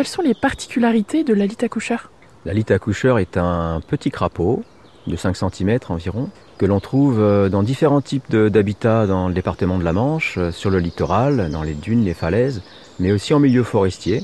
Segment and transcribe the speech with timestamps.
[0.00, 2.10] quelles sont les particularités de la lite accoucheur
[2.46, 4.62] La lite accoucheur est un petit crapaud
[5.06, 9.76] de 5 cm environ que l'on trouve euh, dans différents types d'habitats dans le département
[9.76, 12.62] de la Manche, euh, sur le littoral, dans les dunes, les falaises,
[12.98, 14.22] mais aussi en milieu forestier.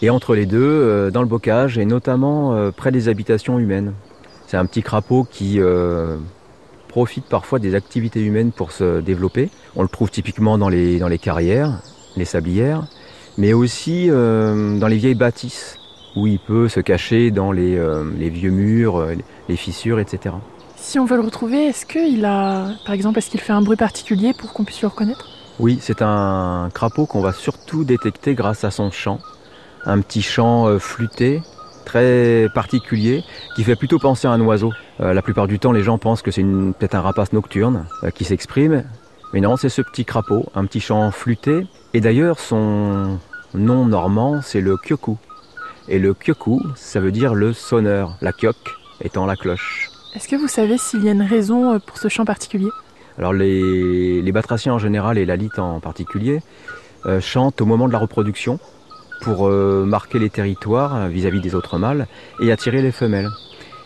[0.00, 3.92] Et entre les deux, euh, dans le bocage et notamment près des habitations humaines.
[4.46, 5.60] C'est un petit crapaud qui
[6.88, 9.50] profite parfois des activités humaines pour se développer.
[9.76, 11.82] On le trouve typiquement dans les carrières,
[12.16, 12.88] les sablières,
[13.38, 15.78] mais aussi dans les vieilles bâtisses,
[16.16, 17.80] où il peut se cacher dans les,
[18.18, 19.06] les vieux murs,
[19.48, 20.34] les fissures, etc.
[20.76, 23.76] Si on veut le retrouver, est-ce qu'il a, par exemple, est-ce qu'il fait un bruit
[23.76, 25.28] particulier pour qu'on puisse le reconnaître?
[25.60, 29.18] Oui, c'est un crapaud qu'on va surtout détecter grâce à son chant.
[29.84, 31.42] Un petit chant euh, flûté,
[31.84, 33.24] très particulier,
[33.56, 34.72] qui fait plutôt penser à un oiseau.
[35.00, 38.10] Euh, la plupart du temps, les gens pensent que c'est peut-être un rapace nocturne euh,
[38.10, 38.84] qui s'exprime,
[39.32, 41.66] mais non, c'est ce petit crapaud, un petit chant flûté.
[41.94, 43.18] Et d'ailleurs, son
[43.54, 45.16] nom normand, c'est le kyoku.
[45.88, 48.56] Et le kyoku, ça veut dire le sonneur, la kyok
[49.02, 49.90] étant la cloche.
[50.14, 52.68] Est-ce que vous savez s'il y a une raison euh, pour ce chant particulier?
[53.16, 56.40] Alors les, les, batraciens en général et la lite en particulier
[57.06, 58.60] euh, chantent au moment de la reproduction
[59.22, 62.06] pour euh, marquer les territoires vis-à-vis des autres mâles
[62.40, 63.28] et attirer les femelles.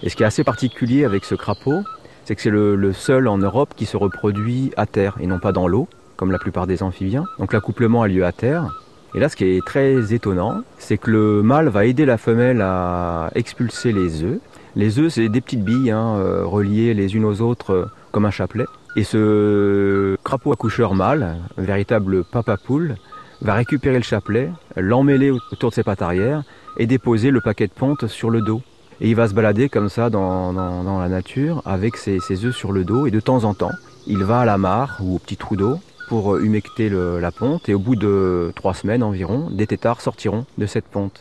[0.03, 1.83] Et ce qui est assez particulier avec ce crapaud,
[2.25, 5.39] c'est que c'est le, le, seul en Europe qui se reproduit à terre et non
[5.39, 7.25] pas dans l'eau, comme la plupart des amphibiens.
[7.39, 8.79] Donc l'accouplement a lieu à terre.
[9.15, 12.63] Et là, ce qui est très étonnant, c'est que le mâle va aider la femelle
[12.63, 14.41] à expulser les œufs
[14.75, 18.25] les œufs, c'est des petites billes hein, euh, reliées les unes aux autres euh, comme
[18.25, 18.65] un chapelet.
[18.97, 22.97] Et ce crapaud accoucheur mâle, un véritable papa poule,
[23.43, 26.43] va récupérer le chapelet, l'emmêler autour de ses pattes arrière
[26.79, 28.63] et déposer le paquet de ponte sur le dos.
[29.01, 32.73] Et il va se balader comme ça dans, la nature avec ses, ses, œufs sur
[32.73, 33.73] le dos et de temps en temps,
[34.07, 35.79] il va à la mare ou au petit trou d'eau
[36.13, 40.67] pour humecter la ponte et au bout de trois semaines environ, des têtards sortiront de
[40.67, 41.21] cette ponte.